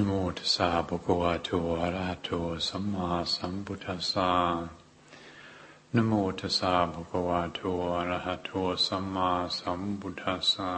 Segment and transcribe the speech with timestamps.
[0.00, 2.30] นโมตัสสะภะคะวะโตอะระหะโต
[2.68, 4.30] สัมมาสัมพุทธัสสะ
[5.94, 7.60] นโมตัสสะภะคะวะโต
[7.94, 8.50] อะระหะโต
[8.86, 10.72] สัมมาสัมพุทธัสสะ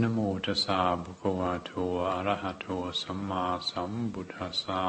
[0.00, 1.70] นโมตัสสะภะคะวะโต
[2.06, 2.66] อะระหะโต
[3.02, 4.82] สัมมาสัมพุทธัสสะ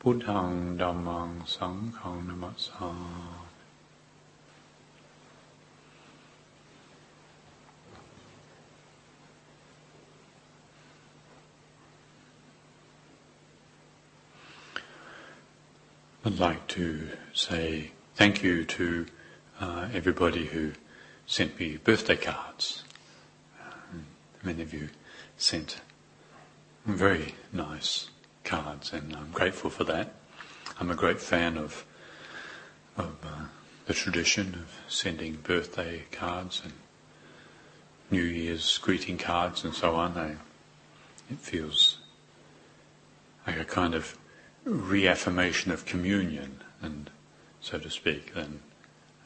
[0.00, 0.48] พุทธัง
[0.80, 3.43] ดัมมังสังฆังนัมสสา
[16.26, 19.04] I'd like to say thank you to
[19.60, 20.72] uh, everybody who
[21.26, 22.82] sent me birthday cards.
[23.62, 24.06] Um,
[24.42, 24.88] many of you
[25.36, 25.82] sent
[26.86, 28.08] very nice
[28.42, 30.14] cards, and I'm grateful for that.
[30.80, 31.84] I'm a great fan of
[32.96, 33.44] of uh,
[33.84, 36.72] the tradition of sending birthday cards and
[38.10, 40.16] New Year's greeting cards and so on.
[40.16, 40.36] I,
[41.30, 41.98] it feels
[43.46, 44.16] like a kind of
[44.64, 47.10] reaffirmation of communion and,
[47.60, 48.60] so to speak, then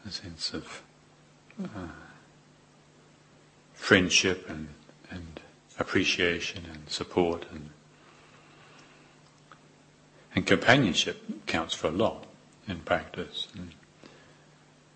[0.06, 0.82] a sense of
[1.62, 1.88] uh,
[3.74, 4.68] friendship and,
[5.10, 5.40] and
[5.78, 7.70] appreciation and support and
[10.34, 12.24] and companionship counts for a lot
[12.68, 13.48] in practice.
[13.54, 13.74] And,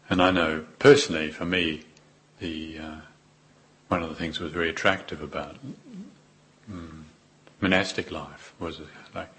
[0.08, 1.82] and I know personally, for me,
[2.38, 2.96] the uh,
[3.88, 5.56] one of the things that was very attractive about
[6.70, 7.02] mm,
[7.60, 8.80] monastic life was
[9.14, 9.30] like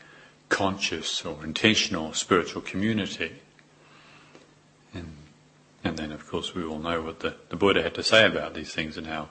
[0.53, 3.41] conscious or intentional spiritual community.
[4.93, 5.15] And,
[5.83, 8.53] and then, of course, we all know what the, the Buddha had to say about
[8.53, 9.29] these things and how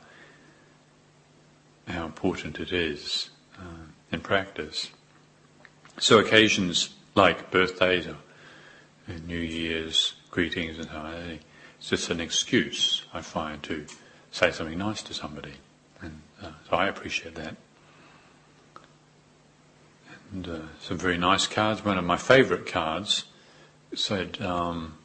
[1.89, 4.91] how important it is uh, in practice.
[5.99, 8.17] So occasions like birthdays or
[9.27, 11.41] New Year's greetings and so on,
[11.79, 13.87] it's just an excuse, I find, to
[14.31, 15.55] say something nice to somebody.
[16.01, 17.57] And uh, so I appreciate that
[20.33, 21.85] and uh, some very nice cards.
[21.85, 23.27] One of my favourite cards
[23.95, 24.97] said, um,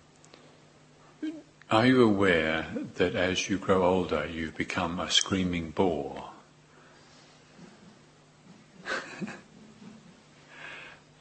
[1.69, 6.29] "Are you aware that as you grow older, you've become a screaming bore?"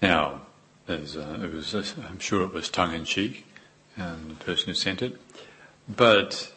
[0.02, 0.40] now,
[0.88, 3.46] uh, it was, I'm sure it was tongue in cheek,
[3.96, 5.20] and the person who sent it,
[5.88, 6.52] but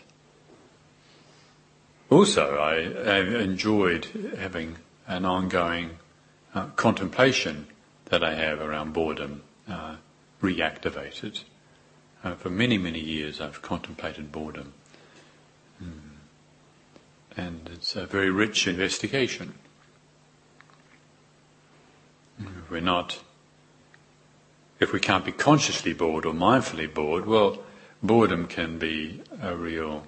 [2.10, 4.06] also, I, I enjoyed
[4.38, 5.92] having an ongoing
[6.54, 7.68] uh, contemplation
[8.06, 9.96] that I have around boredom uh,
[10.42, 11.44] reactivated.
[12.24, 14.74] Uh, for many, many years, I've contemplated boredom.
[15.84, 16.00] Mm.
[17.36, 19.54] And it's a very rich investigation.
[22.40, 23.20] If we're not,
[24.80, 27.60] if we can't be consciously bored or mindfully bored, well,
[28.02, 30.04] boredom can be a real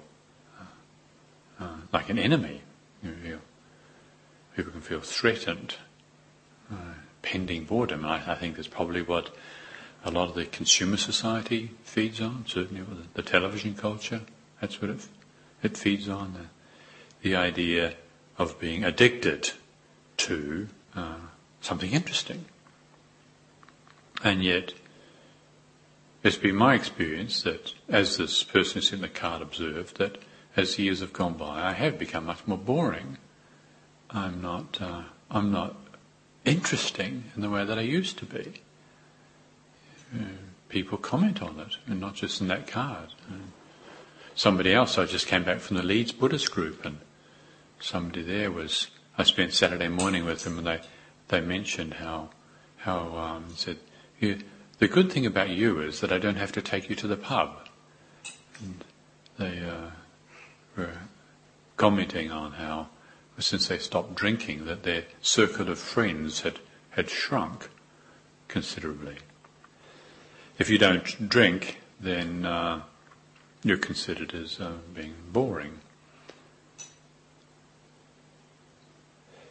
[1.60, 2.62] uh, like an enemy.
[3.02, 3.40] You
[4.56, 5.76] people can feel threatened,
[6.70, 8.04] uh, pending boredom.
[8.04, 9.34] I, I, think that's probably what
[10.04, 12.44] a lot of the consumer society feeds on.
[12.46, 14.22] Certainly, the, the television culture.
[14.60, 15.08] That's what it
[15.62, 16.34] it feeds on.
[16.34, 16.46] The,
[17.22, 17.94] the idea
[18.38, 19.50] of being addicted
[20.16, 21.16] to uh,
[21.60, 22.46] something interesting.
[24.22, 24.72] And yet,
[26.22, 30.18] it's been my experience that, as this person who's in the card observed, that
[30.56, 33.18] as years have gone by, I have become much more boring.
[34.10, 35.76] I'm not, uh, I'm not
[36.44, 38.60] interesting in the way that I used to be.
[40.14, 40.24] Uh,
[40.68, 43.08] people comment on it, and not just in that card.
[43.28, 43.34] Uh,
[44.34, 46.98] somebody else, I just came back from the Leeds Buddhist group, and
[47.78, 50.80] somebody there was, I spent Saturday morning with them, and they,
[51.28, 52.30] they mentioned how,
[52.78, 53.78] how, um, said,
[54.20, 57.16] the good thing about you is that I don't have to take you to the
[57.16, 57.68] pub.
[58.60, 58.84] And
[59.38, 59.90] they, uh,
[60.76, 60.98] were
[61.76, 62.88] commenting on how,
[63.38, 66.58] since they stopped drinking, that their circle of friends had,
[66.90, 67.68] had shrunk
[68.48, 69.16] considerably.
[70.58, 72.82] If you don't drink, then uh,
[73.62, 75.80] you're considered as uh, being boring.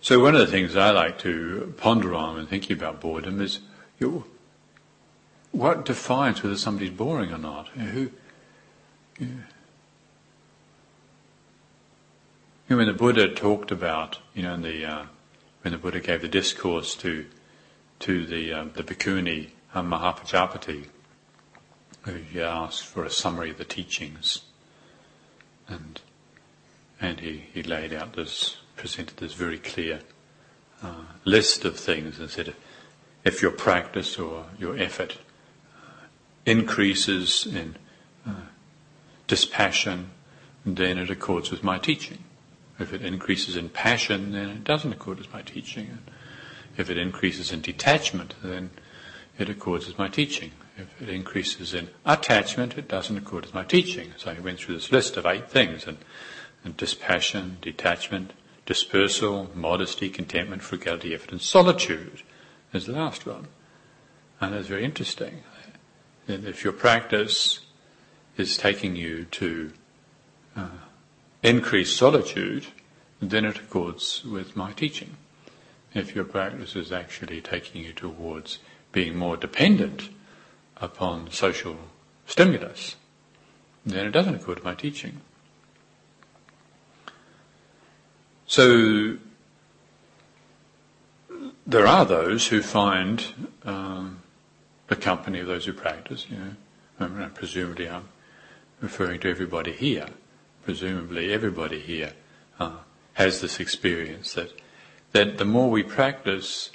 [0.02, 3.60] So one of the things I like to ponder on when thinking about boredom is
[4.00, 4.26] you
[5.52, 7.68] what defines whether somebody's boring or not.
[7.70, 8.12] Who,
[9.20, 9.44] you know,
[12.70, 15.06] When the Buddha talked about, you know, the, uh,
[15.64, 17.26] when the Buddha gave the discourse to
[18.02, 20.86] to the uh, the bhikkhuni uh, Mahapajapati,
[22.32, 24.42] he asked for a summary of the teachings,
[25.68, 26.00] and
[27.02, 30.02] and he, he laid out this, presented this very clear
[30.84, 32.54] uh, list of things and said,
[33.24, 35.18] if your practice or your effort
[35.76, 36.06] uh,
[36.46, 37.78] increases in
[38.28, 38.46] uh,
[39.28, 40.12] dispassion,
[40.66, 42.24] then it accords with my teaching.
[42.80, 46.00] If it increases in passion, then it doesn't accord with my teaching.
[46.78, 48.72] If it increases in detachment, then
[49.38, 50.52] it accords with my teaching.
[50.78, 54.14] If it increases in attachment, it doesn't accord with my teaching.
[54.18, 55.98] So he went through this list of eight things, and,
[56.64, 58.32] and dispassion, detachment,
[58.66, 62.22] dispersal, modesty, contentment, frugality, effort, and solitude
[62.72, 63.48] is the last one.
[64.40, 65.44] And that's very interesting.
[66.28, 67.60] If your practice
[68.38, 69.74] is taking you to
[70.56, 70.70] uh,
[71.44, 72.68] increase solitude,
[73.22, 75.18] then it accords with my teaching.
[75.94, 78.60] If your practice is actually taking you towards
[78.92, 80.10] being more dependent
[80.78, 81.78] upon social
[82.26, 82.96] stimulus,
[83.86, 85.22] then it doesn't accord with my teaching.
[88.46, 89.18] So
[91.66, 93.24] there are those who find
[93.64, 94.22] um,
[94.88, 96.26] the company of those who practice.
[96.30, 96.56] You
[97.00, 98.10] know, presumably I'm
[98.82, 100.08] referring to everybody here.
[100.70, 102.14] Presumably everybody here
[102.60, 102.78] uh,
[103.14, 104.52] has this experience that
[105.14, 106.70] that the more we practice,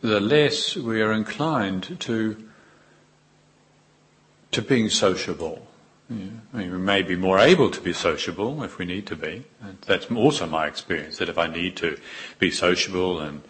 [0.00, 2.36] the less we are inclined to
[4.50, 5.68] to being sociable.
[6.10, 6.26] Yeah.
[6.52, 9.44] I mean, we may be more able to be sociable if we need to be.
[9.86, 12.00] That's also my experience that if I need to
[12.40, 13.42] be sociable and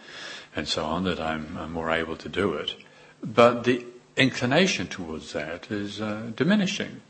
[0.55, 2.77] and so on, that I'm, I'm more able to do it.
[3.25, 7.01] But the inclination towards that is uh, diminishing.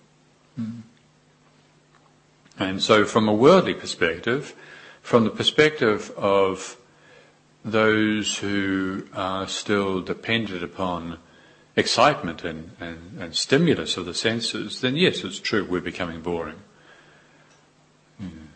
[0.56, 0.82] Mm.
[2.58, 4.55] And so, from a worldly perspective,
[5.00, 6.76] from the perspective of
[7.64, 11.19] those who are still dependent upon
[11.76, 16.60] excitement and, and, and stimulus of the senses, then yes, it's true, we're becoming boring.
[18.20, 18.49] Mm.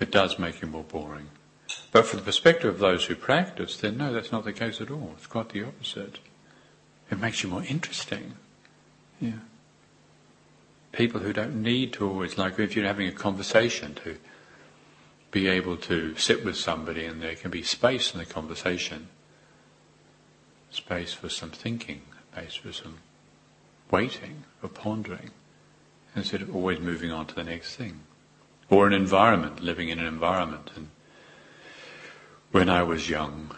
[0.00, 1.28] It does make you more boring.
[1.90, 4.90] But from the perspective of those who practice, then no, that's not the case at
[4.90, 5.14] all.
[5.16, 6.18] It's quite the opposite.
[7.10, 8.34] It makes you more interesting.
[9.20, 9.32] Yeah.
[10.92, 14.18] People who don't need to always, like if you're having a conversation, to
[15.30, 19.08] be able to sit with somebody and there can be space in the conversation,
[20.70, 22.02] space for some thinking,
[22.32, 22.98] space for some
[23.90, 25.30] waiting or pondering,
[26.14, 28.00] instead of always moving on to the next thing.
[28.68, 30.88] Or an environment, living in an environment and
[32.52, 33.56] when I was young,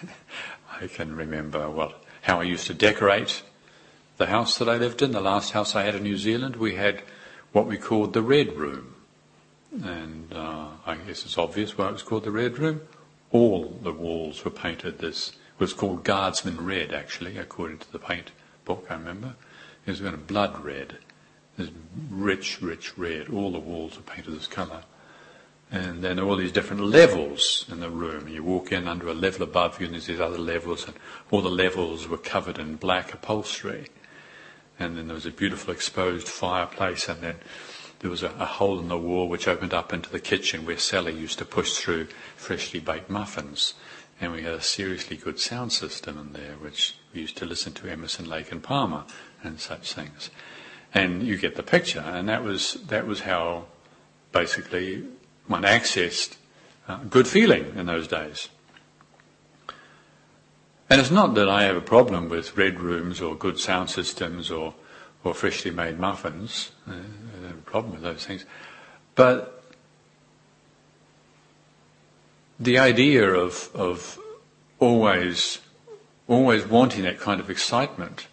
[0.80, 3.42] I can remember what, how I used to decorate
[4.16, 5.12] the house that I lived in.
[5.12, 7.02] The last house I had in New Zealand, we had
[7.52, 8.94] what we called the Red Room.
[9.72, 12.82] And uh, I guess it's obvious why it was called the Red Room.
[13.30, 17.98] All the walls were painted this, it was called Guardsman Red actually, according to the
[17.98, 18.32] paint
[18.64, 19.34] book I remember.
[19.86, 20.98] It was kind of blood red.
[21.56, 21.70] This
[22.10, 23.28] rich, rich red.
[23.28, 24.82] All the walls were painted this colour.
[25.70, 28.28] And then all these different levels in the room.
[28.28, 30.94] You walk in under a level above you and there's these other levels and
[31.30, 33.88] all the levels were covered in black upholstery.
[34.82, 37.36] And then there was a beautiful exposed fireplace and then
[38.00, 40.76] there was a, a, hole in the wall which opened up into the kitchen where
[40.76, 43.74] Sally used to push through freshly baked muffins.
[44.20, 47.72] And we had a seriously good sound system in there which we used to listen
[47.74, 49.04] to Emerson, Lake and Palmer
[49.42, 50.30] and such things.
[50.92, 52.00] And you get the picture.
[52.00, 53.66] And that was, that was how
[54.32, 55.04] basically
[55.46, 56.36] one accessed
[56.88, 58.48] uh, good feeling in those days.
[60.92, 64.50] And it's not that I have a problem with red rooms or good sound systems
[64.50, 64.74] or,
[65.32, 66.72] freshly made muffins.
[66.86, 68.44] Uh, I have a problem with those things.
[69.14, 69.64] But
[72.60, 74.18] the idea of, of
[74.80, 75.60] always,
[76.28, 78.26] always wanting that kind of excitement,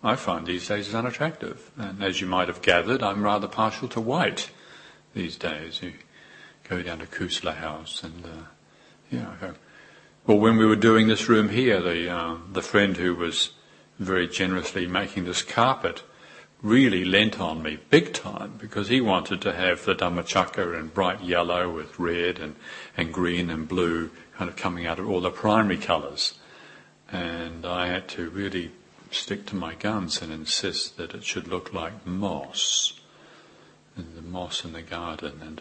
[0.00, 1.72] I find these days is unattractive.
[1.76, 4.52] And as you might have gathered, I'm rather partial to white
[5.12, 5.82] these days.
[5.82, 5.94] You,
[6.68, 8.44] go down to Kusala House and, uh,
[9.10, 9.54] you know,
[10.26, 13.50] well, when we were doing this room here, the, uh, the friend who was
[13.98, 16.02] very generously making this carpet
[16.62, 21.22] really lent on me big time because he wanted to have the Dhammacakka in bright
[21.22, 22.54] yellow with red and,
[22.96, 26.34] and green and blue kind of coming out of all the primary colours.
[27.10, 28.70] And I had to really
[29.10, 32.98] stick to my guns and insist that it should look like moss,
[33.96, 35.40] and the moss in the garden.
[35.42, 35.60] And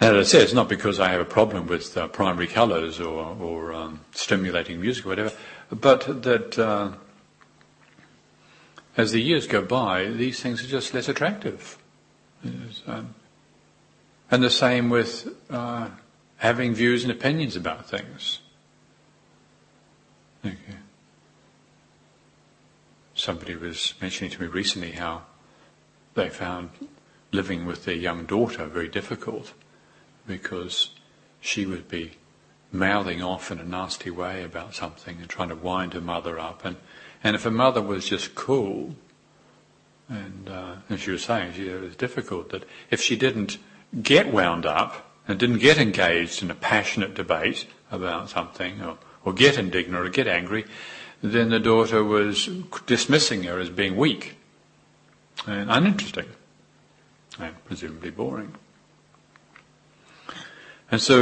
[0.00, 3.00] and as I say, it's not because I have a problem with uh, primary colours
[3.00, 5.32] or, or um, stimulating music or whatever,
[5.70, 6.92] but that uh,
[8.96, 11.78] as the years go by, these things are just less attractive.
[12.86, 13.14] Um,
[14.30, 15.88] and the same with uh,
[16.36, 18.38] having views and opinions about things.
[20.44, 20.78] Okay.
[23.14, 25.22] Somebody was mentioning to me recently how
[26.14, 26.70] they found
[27.32, 29.52] living with their young daughter very difficult
[30.28, 30.90] because
[31.40, 32.12] she would be
[32.70, 36.64] mouthing off in a nasty way about something and trying to wind her mother up.
[36.64, 36.76] And,
[37.24, 38.94] and if her mother was just cool,
[40.10, 43.58] And, uh, and she was saying she, it was difficult that if she didn't
[44.00, 49.34] get wound up and didn't get engaged in a passionate debate about something or, or
[49.34, 50.64] get indignant or get angry,
[51.20, 52.48] then the daughter was
[52.86, 54.36] dismissing her as being weak
[55.46, 56.28] and uninteresting
[57.38, 58.54] and presumably boring.
[60.90, 61.16] And so,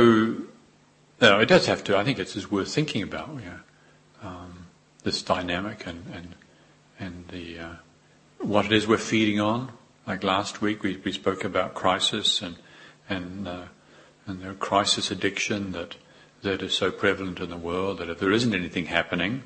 [1.20, 3.60] know, it does have to, I think it's just worth thinking about, you know,
[4.22, 4.66] um,
[5.02, 6.34] this dynamic and, and,
[6.98, 7.72] and the, uh,
[8.38, 9.72] what it is we're feeding on.
[10.06, 12.56] Like last week we, we spoke about crisis and,
[13.08, 13.64] and, uh,
[14.26, 15.96] and the crisis addiction that,
[16.42, 19.42] that is so prevalent in the world that if there isn't anything happening,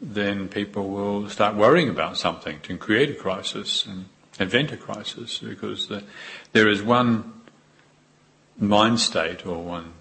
[0.00, 4.06] then people will start worrying about something to create a crisis and
[4.40, 6.02] invent a crisis because the,
[6.52, 7.39] there is one
[8.60, 9.94] mind state or one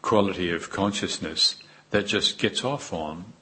[0.00, 1.56] quality of consciousness
[1.90, 3.32] that just gets off on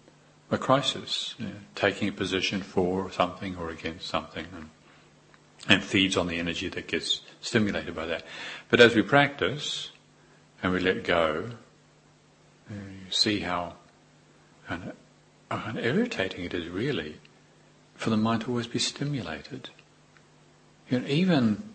[0.51, 4.71] a crisis, you know, taking a position for something or against something and,
[5.69, 8.25] and feeds on the energy that gets stimulated by that.
[8.71, 9.91] But as we practice
[10.63, 11.51] and we let go,
[12.71, 13.75] you see how
[14.69, 14.93] and,
[15.51, 17.21] and irritating it is really
[17.95, 19.69] for the mind to always be stimulated.
[20.89, 21.74] You know, even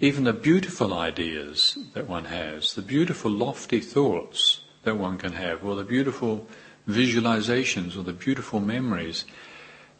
[0.00, 5.64] even the beautiful ideas that one has, the beautiful lofty thoughts that one can have,
[5.64, 6.46] or the beautiful
[6.88, 9.24] visualizations or the beautiful memories,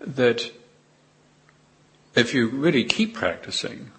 [0.00, 0.52] that
[2.14, 3.90] if you really keep practicing,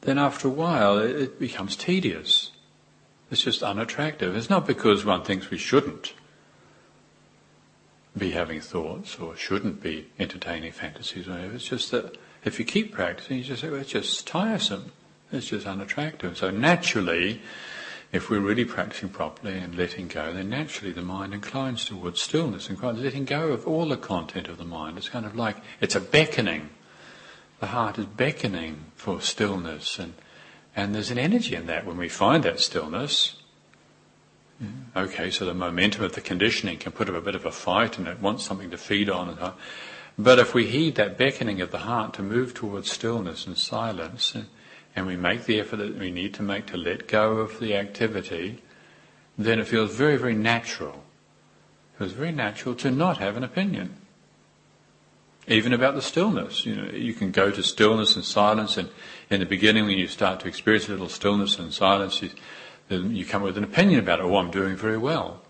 [0.00, 2.50] then after a while it becomes tedious.
[3.30, 4.36] It's just unattractive.
[4.36, 6.12] It's not because one thinks we shouldn't
[8.16, 11.54] be having thoughts or shouldn't be entertaining fantasies or whatever.
[11.54, 14.92] It's just that if you keep practicing, you just say, well, it's just tiresome.
[15.32, 16.36] It's just unattractive.
[16.36, 17.40] So naturally,
[18.12, 22.68] if we're really practicing properly and letting go, then naturally the mind inclines towards stillness
[22.68, 24.98] and letting go of all the content of the mind.
[24.98, 26.70] It's kind of like, it's a beckoning.
[27.60, 30.14] The heart is beckoning for stillness and,
[30.76, 33.36] and there's an energy in that when we find that stillness.
[34.96, 37.98] Okay, so the momentum of the conditioning can put up a bit of a fight
[37.98, 39.36] and it wants something to feed on.
[40.18, 44.34] But if we heed that beckoning of the heart to move towards stillness and silence,
[44.94, 47.74] and, we make the effort that we need to make to let go of the
[47.74, 48.62] activity,
[49.36, 51.04] then it feels very, very natural.
[51.94, 53.96] It feels very natural to not have an opinion.
[55.48, 56.64] Even about the stillness.
[56.64, 58.88] You know, you can go to stillness and silence and
[59.28, 62.30] in the beginning when you start to experience a little stillness and silence, you,
[62.88, 64.24] then you come with an opinion about it.
[64.24, 65.42] Oh, I'm doing very well.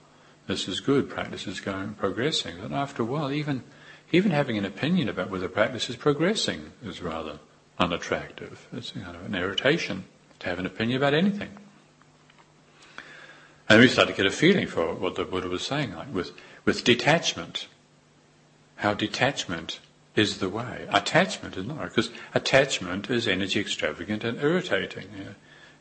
[0.47, 1.09] This is good.
[1.09, 2.57] Practice is going, progressing.
[2.61, 3.63] But after a while, even,
[4.13, 7.39] even having an opinion about whether practice is progressing is rather
[7.79, 8.69] unattractive.
[8.73, 10.05] It's kind of an irritation
[10.41, 11.51] to have an opinion about anything.
[13.69, 16.33] And we start to get a feeling for what the Buddha was saying, like with,
[16.65, 17.67] with detachment.
[18.77, 19.81] How detachment
[20.15, 20.87] is the way.
[20.91, 25.07] Attachment is not, because attachment is energy extravagant and irritating.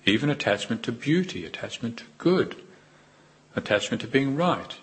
[0.06, 2.56] Even attachment to beauty, attachment to good,
[3.56, 4.76] attachment to being right.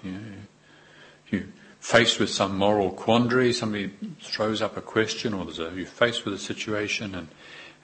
[1.30, 1.48] You
[1.80, 6.24] faced with some moral quandary, somebody throws up a question, or there's a, you're faced
[6.24, 7.28] with a situation, and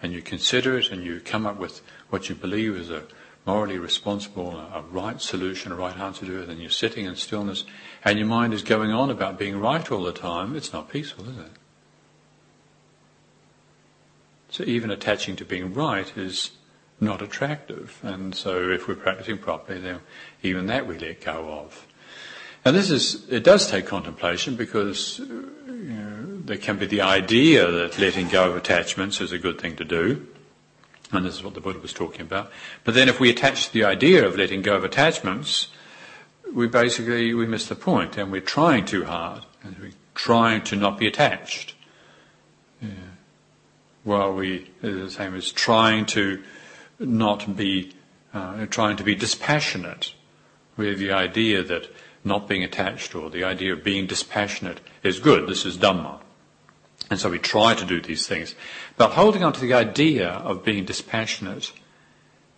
[0.02, 3.02] and you consider it, and you come up with what you believe is a
[3.46, 7.16] morally responsible, a, a right solution, a right answer to it, and you're sitting in
[7.16, 7.64] stillness,
[8.04, 10.54] and your mind is going on about being right all the time.
[10.54, 11.52] It's not peaceful, is it?
[14.50, 16.50] So even attaching to being right is
[17.00, 17.98] not attractive.
[18.02, 20.00] And so if we're practicing properly, then
[20.42, 21.86] even that we let go of.
[22.66, 27.70] And this is, it does take contemplation because you know, there can be the idea
[27.70, 30.26] that letting go of attachments is a good thing to do.
[31.12, 32.50] And this is what the Buddha was talking about.
[32.82, 35.68] But then if we attach the idea of letting go of attachments,
[36.52, 40.75] we basically, we miss the point and we're trying too hard and we're trying to
[40.75, 41.76] not be attached.
[42.82, 42.88] Yeah.
[44.02, 46.42] While we, the same as trying to
[46.99, 47.92] not be
[48.35, 50.14] uh, trying to be dispassionate
[50.76, 51.88] with the idea that
[52.26, 55.49] not being attached or the idea of being dispassionate is good.
[55.49, 56.21] This is Dhamma.
[57.09, 58.54] And so we try to do these things.
[58.97, 61.73] But holding on to the idea of being dispassionate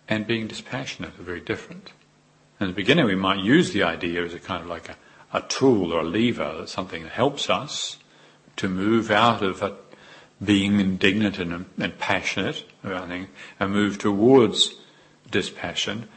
[0.07, 1.93] and being dispassionate are very different.
[2.59, 4.97] In the beginning we might use the idea as a kind of like a,
[5.31, 7.97] a tool or a lever, something that helps us
[8.57, 9.75] to move out of a
[10.43, 13.27] being indignant and, and passionate about things
[13.59, 14.75] and move towards
[15.29, 16.07] dispassion.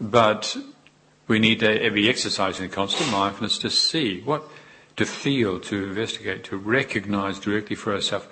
[0.00, 0.56] But
[1.32, 4.44] we need to be exercising constant mindfulness to see what,
[4.96, 8.26] to feel, to investigate, to recognize directly for ourselves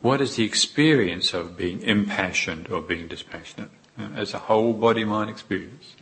[0.00, 3.70] what is the experience of being impassioned or being dispassionate
[4.16, 5.94] as a whole body mind experience.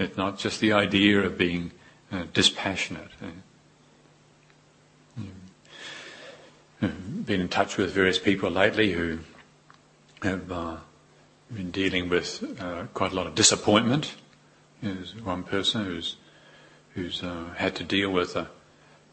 [0.00, 1.70] It's not just the idea of being
[2.10, 3.12] uh, dispassionate.
[6.80, 9.18] been in touch with various people lately who
[10.22, 10.78] have uh,
[11.52, 14.14] been dealing with uh, quite a lot of disappointment.
[14.82, 16.16] There's one person who's
[16.94, 18.48] who's uh, had to deal with a,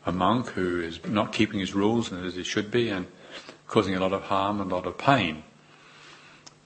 [0.06, 3.06] a monk who is not keeping his rules as he should be and
[3.68, 5.44] causing a lot of harm and a lot of pain.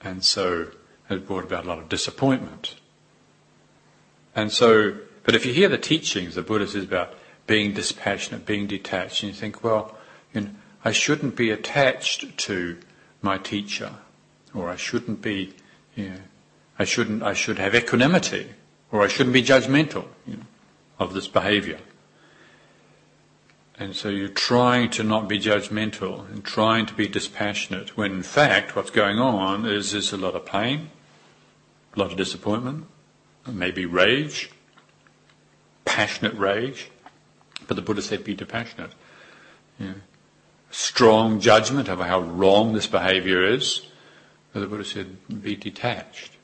[0.00, 0.68] And so
[1.08, 2.76] has brought about a lot of disappointment.
[4.34, 7.14] And so, but if you hear the teachings, the Buddha says about
[7.46, 9.96] being dispassionate, being detached, and you think, well,
[10.32, 10.50] you know,
[10.84, 12.78] I shouldn't be attached to
[13.20, 13.96] my teacher,
[14.54, 15.52] or I shouldn't be,
[16.08, 16.16] know,
[16.78, 18.48] I shouldn't, I should have equanimity,
[18.90, 20.46] or I shouldn't be judgmental you know,
[20.98, 21.78] of this behavior.
[23.78, 28.22] And so you're trying to not be judgmental and trying to be dispassionate when in
[28.22, 30.90] fact what's going on is there's a lot of pain,
[31.96, 32.86] a lot of disappointment,
[33.46, 34.50] maybe rage,
[35.86, 36.90] passionate rage.
[37.66, 38.92] But the Buddha said be dispassionate.
[39.78, 39.94] Yeah.
[40.70, 43.86] Strong judgment of how wrong this behavior is.
[44.52, 46.36] The Buddha said be detached.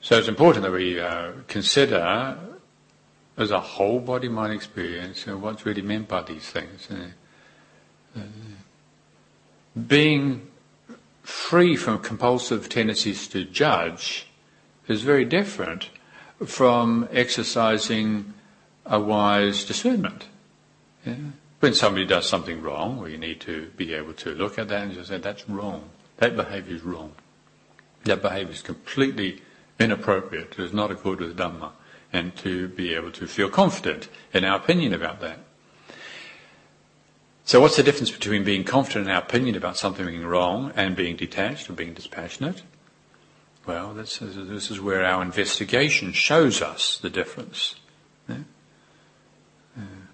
[0.00, 2.38] So it's important that we uh, consider
[3.36, 6.88] as a whole body mind experience what's really meant by these things.
[9.86, 10.46] Being
[11.22, 14.28] free from compulsive tendencies to judge
[14.86, 15.90] is very different
[16.44, 18.32] from exercising
[18.84, 20.26] a wise discernment.
[21.04, 21.14] Yeah?
[21.58, 24.92] When somebody does something wrong, we need to be able to look at that and
[24.92, 25.90] just say, that's wrong.
[26.18, 27.12] That behavior is wrong.
[28.04, 29.42] That behavior is completely
[29.78, 30.52] inappropriate.
[30.52, 31.72] It is not according with Dhamma
[32.12, 35.38] and to be able to feel confident in our opinion about that.
[37.44, 40.96] So what's the difference between being confident in our opinion about something being wrong and
[40.96, 42.62] being detached or being dispassionate?
[43.66, 47.76] Well, this is, this is where our investigation shows us the difference.
[48.28, 48.38] Yeah?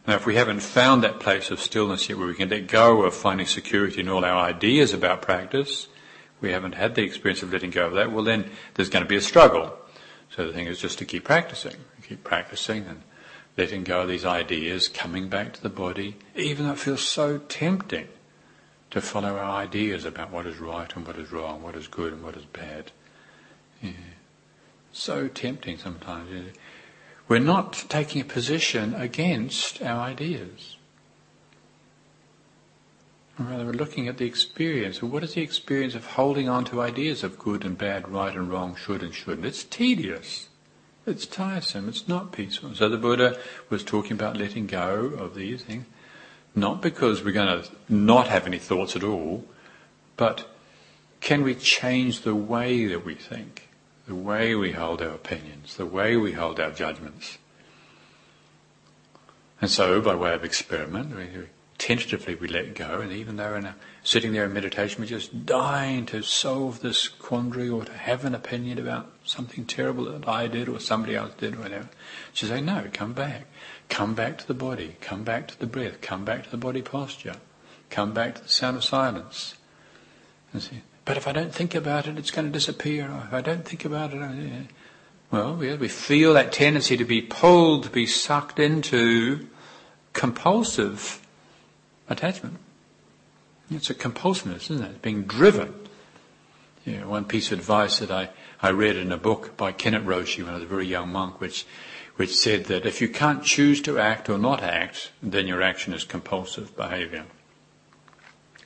[0.07, 3.03] Now, if we haven't found that place of stillness yet where we can let go
[3.03, 5.87] of finding security in all our ideas about practice,
[6.43, 9.09] we haven't had the experience of letting go of that, well then there's going to
[9.09, 9.79] be a struggle.
[10.31, 11.77] So the thing is just to keep practicing,
[12.07, 13.03] keep practicing and
[13.57, 17.39] letting go of these ideas, coming back to the body, even though it feels so
[17.39, 18.09] tempting
[18.91, 22.13] to follow our ideas about what is right and what is wrong, what is good
[22.13, 22.93] and what is bad.
[23.81, 23.93] Yeah.
[24.93, 26.53] So tempting sometimes.
[27.29, 30.77] We're not taking a position against our ideas.
[33.49, 35.03] Rather, we're looking at the experience.
[35.03, 38.51] What is the experience of holding on to ideas of good and bad, right and
[38.51, 39.47] wrong, should and shouldn't?
[39.47, 40.49] It's tedious.
[41.07, 41.89] It's tiresome.
[41.89, 42.75] It's not peaceful.
[42.75, 45.87] So the Buddha was talking about letting go of these things,
[46.55, 49.45] not because we're going to not have any thoughts at all,
[50.17, 50.49] but
[51.21, 53.69] can we change the way that we think,
[54.07, 57.39] the way we hold our opinions, the way we hold our judgments?
[59.61, 61.29] And so, by way of experiment, we
[61.83, 66.07] tentatively we let go, and even though we're sitting there in meditation, we're just dying
[66.07, 70.69] to solve this quandary or to have an opinion about something terrible that I did
[70.69, 71.89] or somebody else did or whatever.
[72.33, 73.47] She say, no, come back.
[73.89, 74.97] Come back to the body.
[75.01, 76.01] Come back to the breath.
[76.01, 77.35] Come back to the body posture.
[77.91, 79.57] Come back to the sound of silence.
[80.53, 83.11] And see, but if I don't think about it, it's going to disappear.
[83.27, 84.69] If I don't think about it,
[85.33, 89.49] well, we feel that tendency to be pulled, to be sucked into
[90.13, 91.19] compulsive
[92.09, 92.59] attachment.
[93.71, 94.91] It's a compulsiveness, isn't it?
[94.91, 95.75] It's being driven.
[96.85, 100.05] You know, one piece of advice that I, I read in a book by Kennett
[100.05, 101.65] Roshi when I was a very young monk, which,
[102.17, 105.95] which said that if you can't choose to act or not act, then your action
[105.95, 107.25] is compulsive behavior.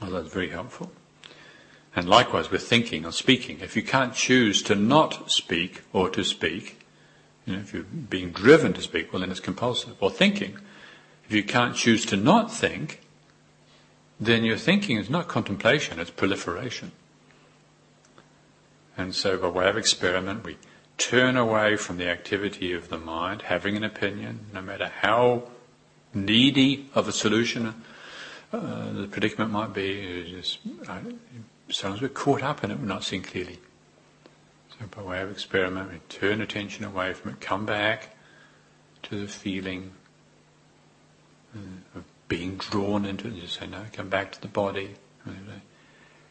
[0.00, 0.90] Well, that's very helpful.
[1.94, 3.60] And likewise with thinking or speaking.
[3.60, 6.80] If you can't choose to not speak or to speak,
[7.46, 9.94] you know, if you're being driven to speak, well then it's compulsive.
[10.00, 10.58] Or thinking.
[11.26, 13.00] If you can't choose to not think,
[14.18, 16.92] then your thinking is not contemplation, it's proliferation.
[18.96, 20.56] And so, by way of experiment, we
[20.96, 25.44] turn away from the activity of the mind, having an opinion, no matter how
[26.14, 27.84] needy of a solution
[28.52, 30.34] uh, the predicament might be.
[30.34, 31.00] Just, uh,
[31.68, 33.58] sometimes we're caught up in it, we're not seeing clearly.
[34.70, 38.16] So, by way of experiment, we turn attention away from it, come back
[39.04, 39.92] to the feeling
[41.54, 44.96] uh, of being drawn into it, and just say, no, come back to the body.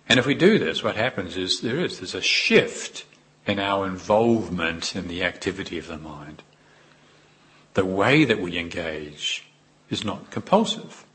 [0.07, 3.05] And if we do this, what happens is there is, there's a shift
[3.45, 6.43] in our involvement in the activity of the mind.
[7.73, 9.45] The way that we engage
[9.89, 11.05] is not compulsive.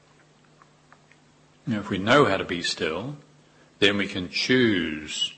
[1.66, 3.16] You know, if we know how to be still,
[3.78, 5.34] then we can choose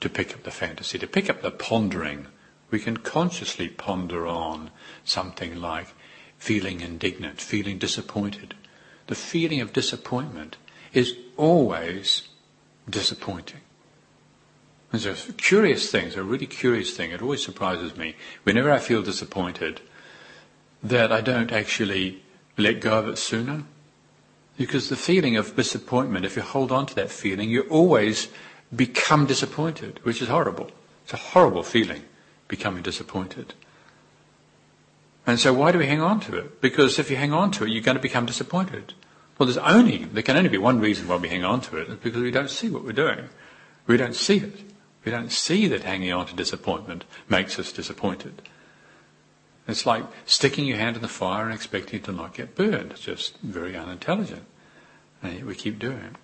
[0.00, 2.26] to pick up the fantasy, to pick up the pondering.
[2.70, 4.70] We can consciously ponder on
[5.04, 5.88] something like
[6.38, 8.54] feeling indignant, feeling disappointed,
[9.10, 10.56] the feeling of disappointment
[10.94, 12.28] is always
[12.88, 13.60] disappointing.
[14.92, 17.10] It's a curious thing, it's a really curious thing.
[17.10, 18.14] It always surprises me.
[18.44, 19.80] Whenever I feel disappointed,
[20.80, 22.22] that I don't actually
[22.56, 23.64] let go of it sooner.
[24.56, 28.28] Because the feeling of disappointment, if you hold on to that feeling, you always
[28.74, 30.70] become disappointed, which is horrible.
[31.02, 32.04] It's a horrible feeling,
[32.46, 33.54] becoming disappointed.
[35.26, 36.60] And so why do we hang on to it?
[36.60, 38.94] Because if you hang on to it, you're going to become disappointed.
[39.40, 41.88] Well, there's only, there can only be one reason why we hang on to it,
[41.88, 43.30] it's because we don't see what we're doing.
[43.86, 44.52] We don't see it.
[45.02, 48.42] We don't see that hanging on to disappointment makes us disappointed.
[49.66, 52.90] It's like sticking your hand in the fire and expecting it to not get burned.
[52.90, 54.44] It's just very unintelligent.
[55.22, 56.16] And yet we keep doing it.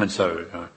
[0.00, 0.68] And so, uh,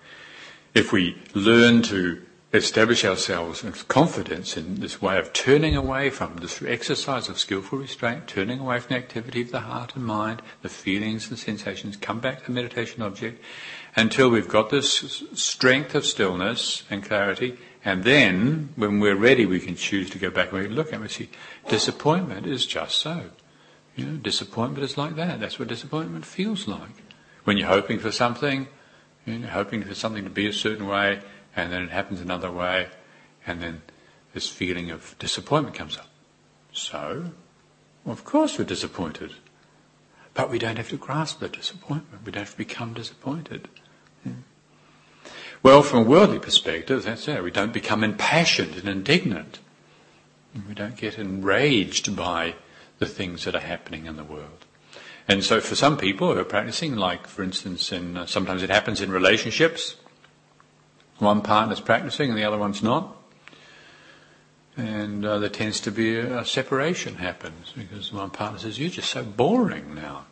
[0.74, 2.22] if we learn to
[2.54, 7.80] establish ourselves with confidence in this way of turning away from this exercise of skillful
[7.80, 11.96] restraint, turning away from the activity of the heart and mind, the feelings and sensations,
[11.96, 13.42] come back to the meditation object
[13.96, 19.60] until we've got this strength of stillness and clarity, and then when we're ready we
[19.60, 21.30] can choose to go back and we look and see
[21.70, 23.30] disappointment is just so.
[23.96, 25.40] You know, disappointment is like that.
[25.40, 27.04] That's what disappointment feels like.
[27.44, 28.68] When you're hoping for something,
[29.26, 31.22] you know, hoping for something to be a certain way,
[31.56, 32.88] and then it happens another way,
[33.46, 33.82] and then
[34.34, 36.10] this feeling of disappointment comes up.
[36.72, 37.32] So,
[38.06, 39.34] of course we're disappointed.
[40.34, 42.26] But we don't have to grasp the disappointment.
[42.26, 43.68] We don't have to become disappointed.
[45.64, 47.44] Well, from a worldly perspective, that's it.
[47.44, 49.60] We don't become impassioned and indignant.
[50.68, 52.56] We don't get enraged by
[52.98, 54.66] the things that are happening in the world.
[55.28, 58.72] And so for some people who are practicing, like for instance, in, uh, sometimes it
[58.72, 59.96] happens in relationships,
[61.22, 63.16] one partner's practicing and the other one's not.
[64.76, 68.90] And uh, there tends to be a, a, separation happens because one partner says, "You're
[68.90, 70.26] just so boring now.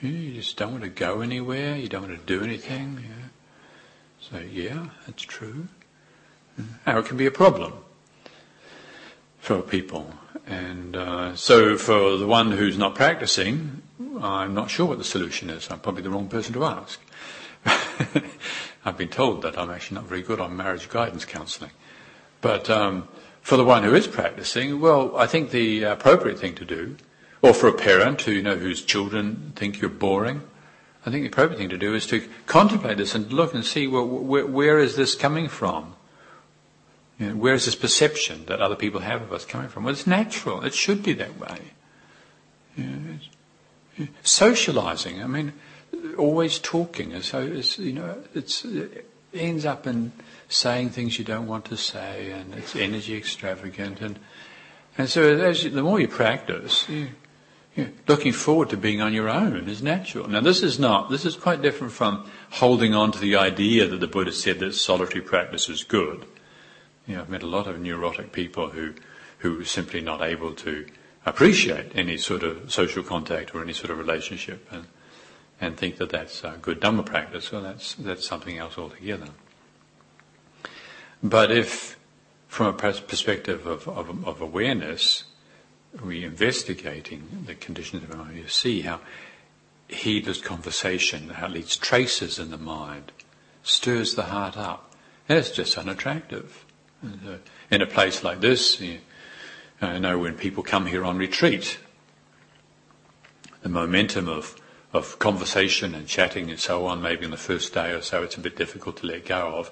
[0.00, 1.76] You just don't want to go anywhere.
[1.76, 3.28] You don't want to do anything." Yeah.
[4.20, 5.68] So yeah, that's true.
[6.86, 7.72] Now it can be a problem
[9.38, 10.12] for people,
[10.46, 13.82] and uh, so for the one who's not practicing,
[14.20, 15.70] I'm not sure what the solution is.
[15.70, 17.00] I'm probably the wrong person to ask.
[18.84, 21.72] I've been told that I'm actually not very good on marriage guidance counselling.
[22.40, 23.08] But um,
[23.42, 26.96] for the one who is practicing, well, I think the appropriate thing to do,
[27.42, 30.42] or for a parent who you know whose children think you're boring,
[31.04, 33.86] I think the appropriate thing to do is to contemplate this and look and see
[33.86, 35.94] well, where, where is this coming from?
[37.18, 39.84] You know, where is this perception that other people have of us coming from?
[39.84, 40.62] Well, it's natural.
[40.64, 41.58] It should be that way.
[42.76, 45.22] You know, socializing.
[45.22, 45.52] I mean,
[46.16, 47.20] always talking.
[47.22, 50.12] So it's, you know, it's, it ends up in
[50.48, 54.18] saying things you don't want to say, and it's energy extravagant, and
[54.98, 57.08] and so as you, the more you practice, you,
[57.76, 60.28] you, looking forward to being on your own is natural.
[60.28, 61.10] Now this is not.
[61.10, 64.74] This is quite different from holding on to the idea that the Buddha said that
[64.74, 66.26] solitary practice is good.
[67.06, 68.94] You know, I've met a lot of neurotic people who
[69.38, 70.86] who are simply not able to
[71.24, 74.86] appreciate any sort of social contact or any sort of relationship, and
[75.60, 79.28] and think that that's a good Dhamma practice, well, that's, that's something else altogether.
[81.22, 81.98] But if,
[82.48, 85.24] from a perspective of, of, of awareness,
[86.02, 89.00] we're investigating the conditions of our mind, you see how
[89.88, 93.12] heedless conversation, how it leaves traces in the mind,
[93.62, 94.94] stirs the heart up.
[95.28, 96.64] And it's just unattractive.
[97.70, 98.98] In a place like this, you,
[99.80, 101.78] I know when people come here on retreat,
[103.62, 104.59] the momentum of
[104.92, 108.36] of conversation and chatting and so on, maybe on the first day or so it's
[108.36, 109.70] a bit difficult to let go of.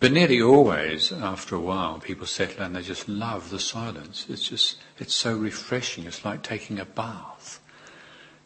[0.00, 4.26] But nearly always, after a while, people settle and they just love the silence.
[4.28, 6.04] It's just, it's so refreshing.
[6.04, 7.60] It's like taking a bath.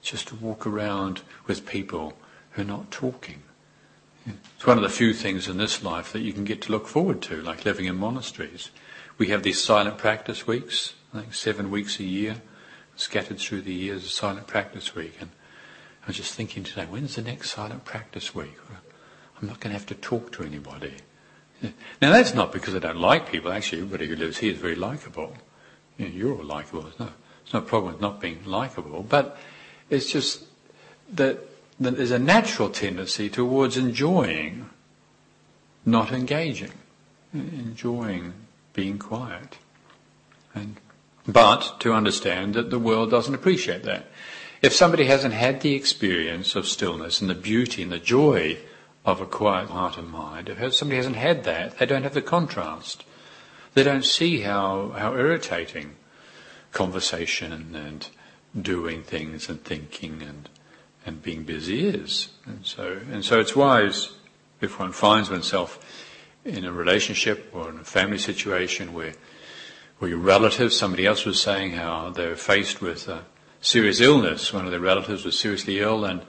[0.01, 2.14] Just to walk around with people
[2.53, 3.42] who are not talking.
[4.27, 6.87] It's one of the few things in this life that you can get to look
[6.87, 8.70] forward to, like living in monasteries.
[9.18, 12.37] We have these silent practice weeks, I think seven weeks a year,
[12.96, 15.18] scattered through the years, a silent practice week.
[15.20, 15.31] And
[16.02, 18.56] I was just thinking today, when's the next silent practice week?
[19.40, 20.94] I'm not going to have to talk to anybody.
[22.00, 23.52] Now that's not because I don't like people.
[23.52, 25.34] Actually, everybody who lives here is very likable.
[25.96, 26.82] You know, you're all likable.
[26.82, 27.08] There's no,
[27.44, 29.04] there's no problem with not being likable.
[29.04, 29.36] But
[29.90, 30.44] it's just
[31.12, 31.38] that,
[31.78, 34.70] that there's a natural tendency towards enjoying,
[35.86, 36.72] not engaging,
[37.32, 38.32] enjoying
[38.72, 39.58] being quiet.
[40.54, 40.80] And,
[41.26, 44.06] but to understand that the world doesn't appreciate that.
[44.62, 48.59] If somebody hasn't had the experience of stillness and the beauty and the joy
[49.05, 52.22] of a quiet heart and mind, if somebody hasn't had that, they don't have the
[52.22, 53.05] contrast.
[53.75, 55.96] They don't see how, how irritating
[56.70, 58.07] conversation and,
[58.61, 60.48] doing things and thinking and,
[61.07, 62.29] and being busy is.
[62.44, 64.11] And so, and so it's wise
[64.61, 65.79] if one finds oneself
[66.44, 69.14] in a relationship or in a family situation where,
[69.98, 73.25] where your relatives, somebody else was saying how they're faced with a
[73.62, 74.53] serious illness.
[74.53, 76.22] One of their relatives was seriously ill and,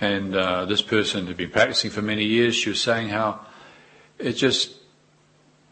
[0.00, 2.54] and uh, this person had been practicing for many years.
[2.54, 3.40] She was saying how
[4.18, 4.74] it just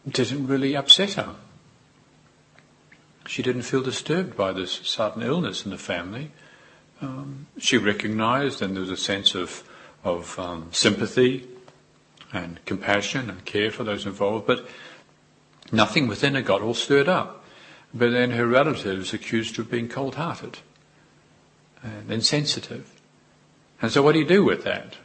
[0.09, 1.35] didn't really upset her.
[3.27, 6.31] She didn't feel disturbed by this sudden illness in the family.
[7.01, 9.63] Um, she recognized, and there was a sense of
[10.03, 11.47] of um, sympathy
[12.33, 14.67] and compassion and care for those involved, but
[15.71, 17.45] nothing within her got all stirred up.
[17.93, 20.59] But then her relatives accused her of being cold-hearted
[21.83, 22.91] and insensitive.
[23.81, 24.95] And so, what do you do with that?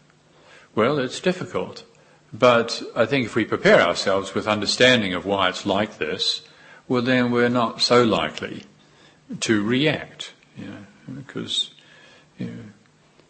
[0.74, 1.84] Well, it's difficult.
[2.32, 6.42] But I think if we prepare ourselves with understanding of why it's like this,
[6.86, 8.64] well, then we're not so likely
[9.40, 10.86] to react, you know,
[11.16, 11.72] because
[12.38, 12.62] you know,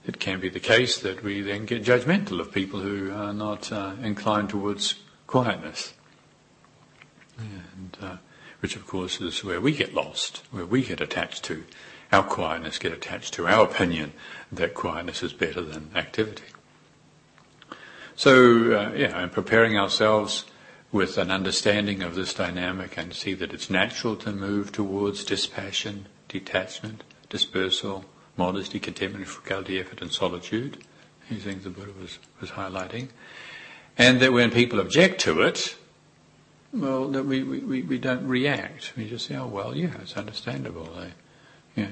[0.06, 3.70] it can be the case that we then get judgmental of people who are not
[3.70, 5.94] uh, inclined towards quietness.
[7.38, 8.16] And, uh,
[8.60, 11.64] which of course is where we get lost, where we get attached to,
[12.12, 14.12] our quietness get attached to our opinion
[14.50, 16.44] that quietness is better than activity.
[18.16, 20.44] So, uh, yeah, and preparing ourselves
[20.90, 26.06] with an understanding of this dynamic and see that it's natural to move towards dispassion,
[26.28, 30.78] detachment, dispersal, modesty, contentment, frugality, effort, and solitude.
[31.28, 33.08] These things the Buddha was, was highlighting.
[33.98, 35.76] And that when people object to it,
[36.72, 38.92] well, that we, we, we don't react.
[38.96, 40.88] We just say, oh, well, yeah, it's understandable.
[41.78, 41.88] Yeah.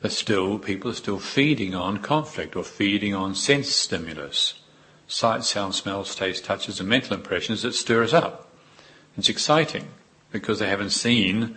[0.00, 4.54] But still, people are still feeding on conflict or feeding on sense stimulus
[5.12, 8.50] sight, sound, smells, taste, touches, and mental impressions that stir us up.
[9.16, 9.88] It's exciting
[10.30, 11.56] because they haven't seen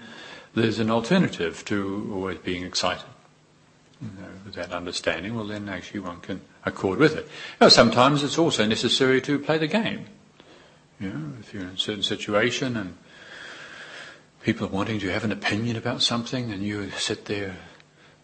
[0.54, 3.06] there's an alternative to always being excited.
[4.02, 7.30] You know, with that understanding, well, then actually one can accord with it.
[7.62, 10.06] Now, sometimes it's also necessary to play the game.
[11.00, 12.98] You know, if you're in a certain situation and
[14.46, 17.58] people wanting to have an opinion about something and you sit there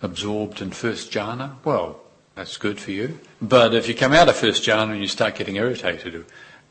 [0.03, 1.99] absorbed in first jhana, well,
[2.36, 3.19] that's good for you.
[3.41, 6.23] But if you come out of first jhana and you start getting irritated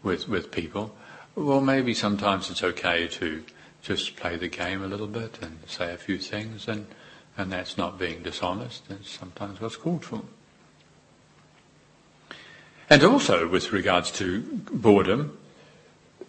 [0.05, 0.95] with, with people,
[1.35, 3.43] well, maybe sometimes it's okay to
[3.83, 6.87] just play the game a little bit and say a few things, and,
[7.37, 8.85] and that's not being dishonest.
[8.89, 10.23] It's sometimes what's called for.
[12.89, 15.37] And also, with regards to boredom,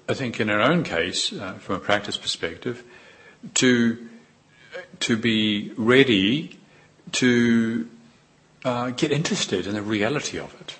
[0.09, 2.83] I think in our own case, uh, from a practice perspective,
[3.55, 4.07] to
[4.99, 6.57] to be ready
[7.11, 7.89] to
[8.63, 10.77] uh, get interested in the reality of it.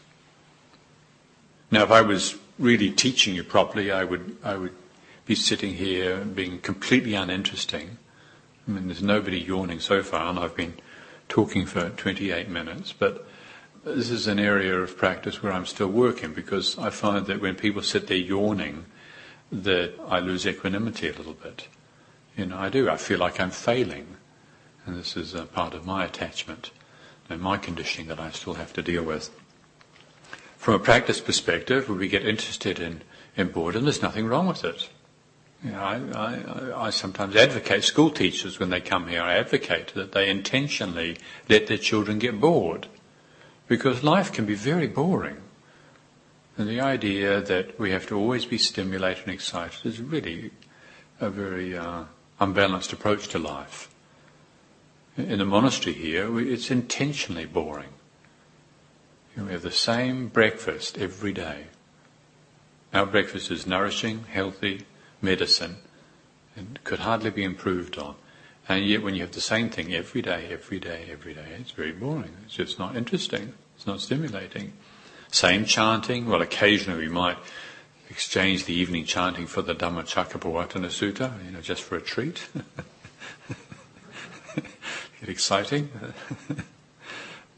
[1.71, 4.76] Now, if I was really teaching you properly, I would I would
[5.26, 7.97] be sitting here being completely uninteresting.
[8.67, 10.76] I mean, there's nobody yawning so far, and I've been
[11.30, 12.93] talking for 28 minutes.
[12.93, 13.26] But
[13.84, 17.56] this is an area of practice where I'm still working because I find that when
[17.56, 18.86] people sit there yawning,
[19.52, 21.67] that I lose equanimity a little bit.
[22.41, 22.89] You know, I do.
[22.89, 24.17] I feel like I'm failing,
[24.88, 26.71] and this is a part of my attachment
[27.30, 29.30] and my conditioning that I still have to deal with.
[30.58, 33.04] From a practice perspective, when we get interested in,
[33.38, 34.89] in boredom, there's nothing wrong with it.
[35.63, 39.21] You know, I, I, I sometimes advocate school teachers when they come here.
[39.21, 42.88] I advocate that they intentionally let their children get bored,
[43.67, 45.38] because life can be very boring.
[46.58, 50.49] And the idea that we have to always be stimulated and excited is really
[51.19, 52.06] a very uh,
[52.41, 53.88] unbalanced approach to life
[55.17, 57.89] in the monastery here, it's intentionally boring.
[59.36, 61.65] we have the same breakfast every day.
[62.93, 64.86] Our breakfast is nourishing, healthy,
[65.21, 65.77] medicine,
[66.56, 68.15] and could hardly be improved on.
[68.69, 71.71] And yet when you have the same thing every day, every day, every day, it's
[71.71, 72.36] very boring.
[72.45, 73.54] It's just not interesting.
[73.75, 74.73] It's not stimulating.
[75.32, 76.27] Same chanting.
[76.27, 77.38] Well, occasionally we might
[78.12, 82.47] exchange the evening chanting for the Dhammacakkappavattana Sutta, you know, just for a treat.
[84.54, 84.65] Get
[85.30, 85.89] exciting?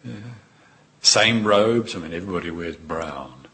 [0.05, 0.13] yeah.
[1.01, 1.95] Same robes.
[1.95, 3.47] I mean, everybody wears brown.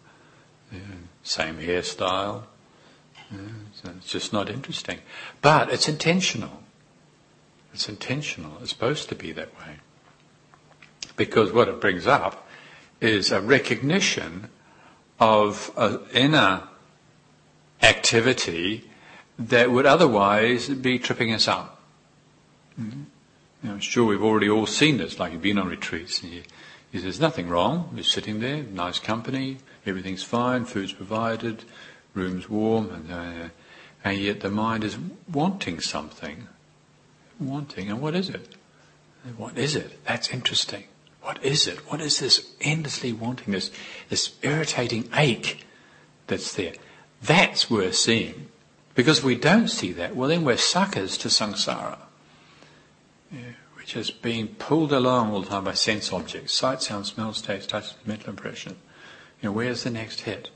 [0.71, 0.79] Yeah.
[1.23, 2.43] Same hairstyle.
[3.31, 3.37] Yeah.
[3.73, 4.99] So it's just not interesting.
[5.41, 6.63] But it's intentional.
[7.73, 8.57] It's intentional.
[8.61, 9.77] It's supposed to be that way.
[11.15, 12.47] Because what it brings up
[12.99, 14.49] is a recognition
[15.19, 16.63] of an inner
[17.81, 18.89] activity
[19.37, 21.81] that would otherwise be tripping us up.
[22.79, 23.03] Mm-hmm.
[23.63, 26.43] I'm sure we've already all seen this, like you've been on retreats and you,
[26.91, 27.91] you, there's nothing wrong.
[27.93, 31.65] You're sitting there, nice company, everything's fine, food's provided,
[32.13, 33.49] room's warm, and, uh,
[34.03, 34.97] and yet the mind is
[35.31, 36.47] wanting something.
[37.39, 38.55] Wanting, and what is it?
[39.35, 40.03] What is it?
[40.05, 40.85] That's interesting.
[41.21, 41.77] what is it?
[41.91, 43.71] What is this endlessly wanting, this,
[44.09, 45.65] this irritating ache
[46.27, 46.73] that's there?
[47.21, 48.47] That's worth seeing.
[48.95, 51.99] Because we don't see that, well then we're suckers to samsara.
[53.31, 57.69] Yeah, we're being pulled along all the time by sense objects, sight, sound, smell, taste,
[57.69, 58.75] touch, mental impression.
[59.41, 60.49] You know, where's the next hit?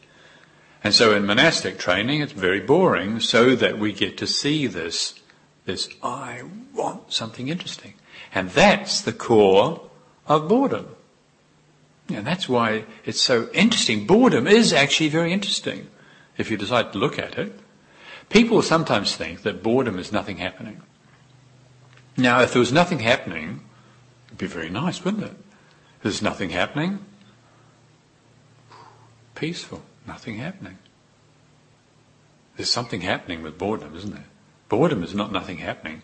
[0.84, 5.21] And so in monastic training, it's very boring so that we get to see this,
[5.63, 6.41] this, I
[6.73, 7.93] want something interesting.
[8.36, 9.89] And that's the core
[10.28, 10.88] of boredom.
[12.10, 14.06] And that's why it's so interesting.
[14.06, 15.88] Boredom is actually very interesting
[16.37, 17.59] if you decide to look at it.
[18.29, 20.81] People sometimes think that boredom is nothing happening.
[22.17, 23.61] Now, if there was nothing happening,
[24.27, 25.35] it'd be very nice, wouldn't it?
[26.01, 26.99] There's nothing happening.
[29.35, 29.83] Peaceful.
[30.05, 30.77] Nothing happening.
[32.57, 34.25] There's something happening with boredom, isn't there?
[34.69, 36.03] Boredom is not nothing happening.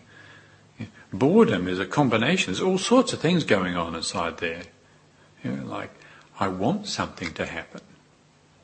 [1.12, 2.52] Boredom is a combination.
[2.52, 4.62] There's all sorts of things going on inside there.
[5.44, 5.90] You know, like,
[6.38, 7.82] I want something to happen.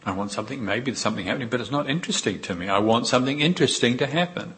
[0.06, 2.68] I want something, maybe there's something happening, but it's not interesting to me.
[2.68, 4.54] I want something interesting to happen.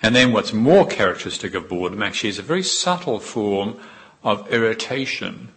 [0.00, 3.80] And then what's more characteristic of boredom actually is a very subtle form
[4.22, 5.48] of irritation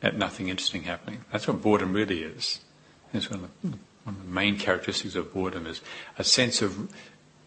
[0.00, 1.24] at nothing interesting happening.
[1.32, 2.60] That's what boredom really is.
[3.12, 3.68] It's one of, the,
[4.04, 5.80] one of the main characteristics of boredom is
[6.16, 6.88] a sense of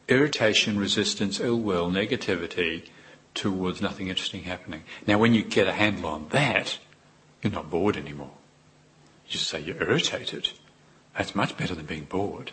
[0.09, 2.89] irritation, resistance, ill will, negativity
[3.33, 4.83] towards nothing interesting happening.
[5.07, 6.77] Now when you get a handle on that,
[7.41, 8.31] you're not bored anymore.
[9.33, 10.51] Just say you're irritated.
[11.17, 12.51] That's much better than being bored.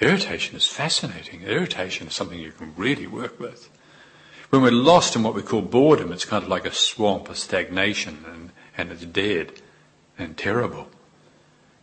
[0.00, 1.42] Irritation is fascinating.
[1.42, 3.70] Irritation is something you can really work with.
[4.50, 7.36] When we're lost in what we call boredom, it's kind of like a swamp, a
[7.36, 9.52] stagnation, and, and it's dead
[10.18, 10.88] and terrible.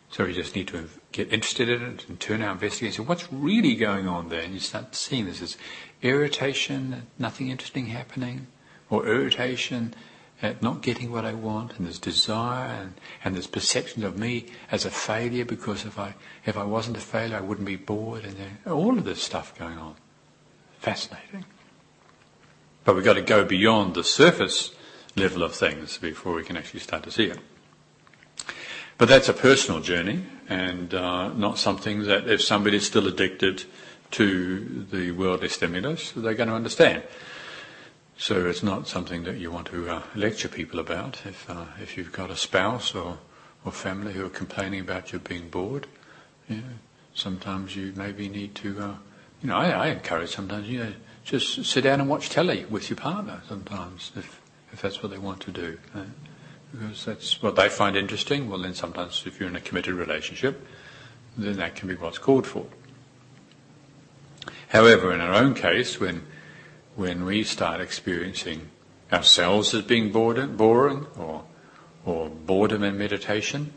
[0.10, 3.06] So we just need to get interested in it and turn our investigation.
[3.06, 4.42] What's really going on there?
[4.42, 5.56] And you start seeing this as
[6.02, 8.48] irritation, nothing interesting happening,
[8.90, 9.94] or irritation
[10.42, 14.46] at not getting what I want, and there's desire, and, and there's perception of me
[14.72, 18.24] as a failure because if I if I wasn't a failure, I wouldn't be bored,
[18.26, 19.96] and all of this stuff going on.
[20.80, 21.46] Fascinating.
[22.86, 24.74] But we've got to go beyond the surface
[25.16, 27.40] level of things before we can actually start to see it.
[28.98, 33.64] But that's a personal journey and uh, not something that if somebody's still addicted
[34.12, 37.04] to the worldly stimulus, they're going to understand.
[38.20, 41.22] So it's not something that you want to uh, lecture people about.
[41.26, 43.18] If uh, if you've got a spouse or,
[43.64, 45.88] or family who are complaining about you being bored,
[46.50, 46.64] you know,
[47.14, 48.96] sometimes you maybe need to, uh,
[49.42, 52.90] you know, I, I, encourage sometimes, you know, just sit down and watch telly with
[52.90, 54.42] your partner sometimes, if
[54.74, 55.78] if that's what they want to do.
[55.96, 56.04] Uh,
[56.74, 58.50] because that's what they find interesting.
[58.50, 60.68] Well, then sometimes if you're in a committed relationship,
[61.38, 62.66] then that can be what's called for.
[64.68, 66.26] However, in our own case, when
[67.00, 68.70] when we start experiencing
[69.10, 71.46] ourselves as being bored, boring or
[72.06, 73.72] or boredom in meditation,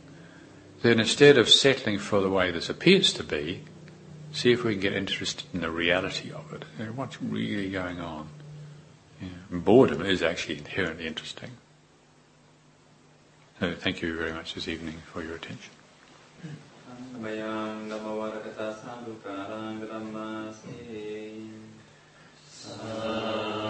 [0.82, 3.62] then instead of settling for the way this appears to be,
[4.32, 6.64] see if we can get interested in the reality of it.
[6.78, 8.28] You know, what's really going on?
[9.50, 11.50] boredom is actually inherently interesting.
[13.61, 15.70] So thank you very much this evening for your attention.
[22.64, 23.62] Uh...